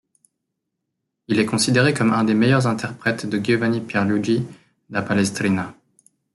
Il 1.27 1.39
est 1.39 1.45
considéré 1.45 1.93
comme 1.93 2.11
un 2.11 2.23
des 2.23 2.33
meilleurs 2.33 2.65
interprètes 2.65 3.27
de 3.27 3.37
Giovanni 3.37 3.81
Pierluigi 3.81 4.43
da 4.89 5.03
Palestrina. 5.03 5.75